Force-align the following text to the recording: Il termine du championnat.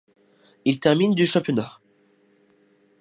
Il 0.65 0.79
termine 0.79 1.13
du 1.13 1.27
championnat. 1.27 1.79